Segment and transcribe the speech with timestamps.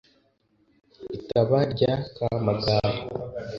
[1.15, 2.99] i taba rya kamagari